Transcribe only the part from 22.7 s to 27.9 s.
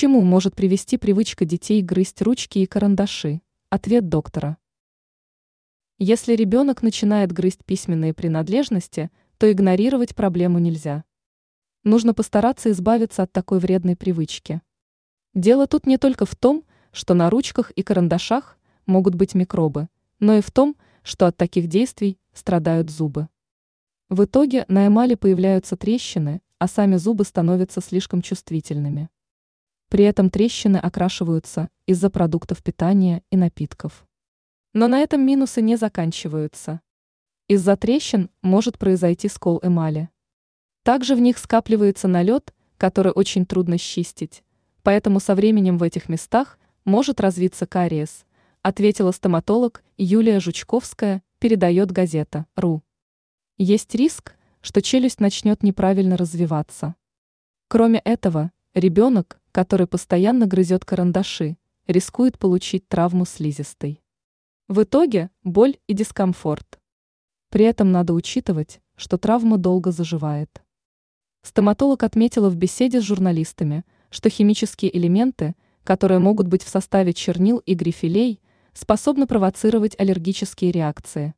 зубы. В итоге на эмали появляются трещины, а сами зубы становятся